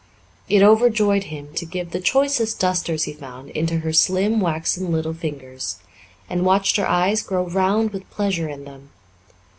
It 0.49 0.63
overjoyed 0.63 1.25
him 1.25 1.53
to 1.53 1.63
give 1.63 1.91
the 1.91 1.99
choicest 1.99 2.59
dusters 2.59 3.03
he 3.03 3.13
found 3.13 3.51
into 3.51 3.81
her 3.81 3.93
slim, 3.93 4.39
waxen 4.39 4.91
little 4.91 5.13
fingers, 5.13 5.75
and 6.27 6.43
watch 6.43 6.75
her 6.77 6.89
eyes 6.89 7.21
grow 7.21 7.47
round 7.47 7.91
with 7.91 8.09
pleasure 8.09 8.49
in 8.49 8.63
them. 8.63 8.89